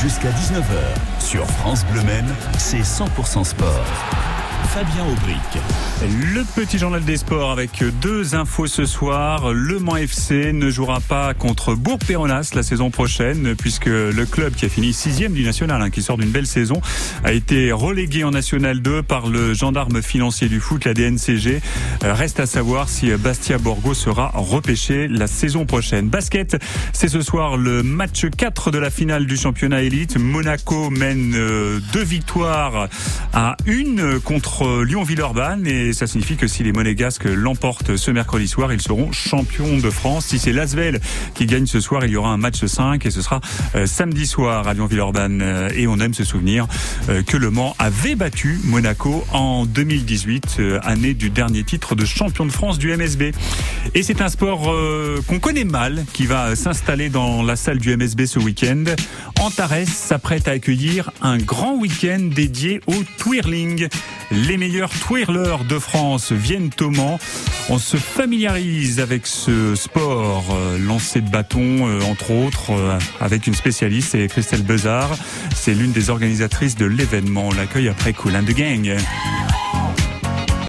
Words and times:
Jusqu'à 0.00 0.30
19h, 0.30 1.18
sur 1.18 1.44
France 1.44 1.84
Bleu 1.86 2.02
Maine, 2.02 2.32
c'est 2.56 2.82
100% 2.82 3.42
sport. 3.42 4.37
Fabien 4.78 5.06
Aubric. 5.06 5.58
Le 6.32 6.44
petit 6.54 6.78
journal 6.78 7.04
des 7.04 7.16
sports 7.16 7.50
avec 7.50 7.82
deux 8.00 8.36
infos 8.36 8.68
ce 8.68 8.84
soir. 8.86 9.52
Le 9.52 9.80
Mans 9.80 9.96
FC 9.96 10.52
ne 10.52 10.70
jouera 10.70 11.00
pas 11.00 11.34
contre 11.34 11.74
Bourg-Péronas 11.74 12.52
la 12.54 12.62
saison 12.62 12.88
prochaine 12.88 13.56
puisque 13.56 13.86
le 13.86 14.24
club 14.24 14.54
qui 14.54 14.66
a 14.66 14.68
fini 14.68 14.92
sixième 14.92 15.32
du 15.32 15.42
national, 15.42 15.82
hein, 15.82 15.90
qui 15.90 16.00
sort 16.00 16.16
d'une 16.16 16.30
belle 16.30 16.46
saison, 16.46 16.80
a 17.24 17.32
été 17.32 17.72
relégué 17.72 18.22
en 18.22 18.30
national 18.30 18.80
2 18.80 19.02
par 19.02 19.26
le 19.26 19.52
gendarme 19.52 20.00
financier 20.00 20.48
du 20.48 20.60
foot, 20.60 20.84
la 20.84 20.94
DNCG. 20.94 21.60
Euh, 22.04 22.14
reste 22.14 22.38
à 22.38 22.46
savoir 22.46 22.88
si 22.88 23.10
Bastia 23.16 23.58
Borgo 23.58 23.94
sera 23.94 24.30
repêché 24.34 25.08
la 25.08 25.26
saison 25.26 25.66
prochaine. 25.66 26.08
Basket, 26.08 26.56
c'est 26.92 27.08
ce 27.08 27.22
soir 27.22 27.56
le 27.56 27.82
match 27.82 28.26
4 28.36 28.70
de 28.70 28.78
la 28.78 28.90
finale 28.90 29.26
du 29.26 29.36
championnat 29.36 29.82
élite. 29.82 30.16
Monaco 30.16 30.90
mène 30.90 31.32
euh, 31.34 31.80
deux 31.92 32.04
victoires 32.04 32.88
à 33.32 33.56
une 33.66 34.20
contre 34.20 34.67
Lyon-Villeurbanne 34.84 35.66
et 35.66 35.92
ça 35.92 36.06
signifie 36.06 36.36
que 36.36 36.46
si 36.46 36.62
les 36.62 36.72
Monégasques 36.72 37.24
l'emportent 37.24 37.96
ce 37.96 38.10
mercredi 38.10 38.48
soir, 38.48 38.72
ils 38.72 38.80
seront 38.80 39.12
champions 39.12 39.78
de 39.78 39.90
France. 39.90 40.26
Si 40.26 40.38
c'est 40.38 40.52
Lasvel 40.52 41.00
qui 41.34 41.46
gagne 41.46 41.66
ce 41.66 41.80
soir, 41.80 42.04
il 42.04 42.12
y 42.12 42.16
aura 42.16 42.30
un 42.30 42.36
match 42.36 42.64
5 42.64 43.04
et 43.04 43.10
ce 43.10 43.22
sera 43.22 43.40
euh, 43.74 43.86
samedi 43.86 44.26
soir 44.26 44.68
à 44.68 44.74
Lyon-Villeurbanne. 44.74 45.40
Euh, 45.42 45.68
et 45.74 45.86
on 45.86 45.98
aime 45.98 46.14
se 46.14 46.24
souvenir 46.24 46.66
euh, 47.08 47.22
que 47.22 47.36
Le 47.36 47.50
Mans 47.50 47.74
avait 47.78 48.14
battu 48.14 48.60
Monaco 48.64 49.24
en 49.32 49.66
2018, 49.66 50.60
année 50.82 51.14
du 51.14 51.30
dernier 51.30 51.64
titre 51.64 51.94
de 51.94 52.04
champion 52.04 52.46
de 52.46 52.52
France 52.52 52.78
du 52.78 52.94
MSB. 52.96 53.32
Et 53.94 54.02
c'est 54.02 54.20
un 54.20 54.28
sport 54.28 54.72
qu'on 55.26 55.38
connaît 55.38 55.64
mal 55.64 56.04
qui 56.12 56.26
va 56.26 56.56
s'installer 56.56 57.08
dans 57.08 57.42
la 57.42 57.56
salle 57.56 57.78
du 57.78 57.96
MSB 57.96 58.26
ce 58.26 58.38
week-end. 58.38 58.84
Antares 59.40 59.86
s'apprête 59.86 60.48
à 60.48 60.52
accueillir 60.52 61.10
un 61.22 61.38
grand 61.38 61.76
week-end 61.76 62.28
dédié 62.34 62.80
au 62.86 62.94
twirling. 63.18 63.88
Les 64.30 64.58
meilleurs 64.58 64.90
twirlers 64.90 65.64
de 65.64 65.78
France 65.78 66.32
viennent 66.32 66.70
au 66.80 66.90
Mans. 66.90 67.18
On 67.70 67.78
se 67.78 67.96
familiarise 67.96 69.00
avec 69.00 69.26
ce 69.26 69.74
sport, 69.74 70.44
euh, 70.52 70.78
lancer 70.78 71.20
de 71.20 71.28
bâton, 71.28 71.88
euh, 71.88 72.00
entre 72.02 72.30
autres, 72.32 72.72
euh, 72.72 72.98
avec 73.20 73.46
une 73.46 73.54
spécialiste, 73.54 74.10
c'est 74.12 74.26
Christelle 74.28 74.62
Bezard. 74.62 75.16
C'est 75.54 75.74
l'une 75.74 75.92
des 75.92 76.10
organisatrices 76.10 76.76
de 76.76 76.86
l'événement. 76.86 77.48
On 77.48 77.54
l'accueille 77.54 77.88
après 77.88 78.12
Cool 78.12 78.32
the 78.44 78.54
Gang. 78.54 78.96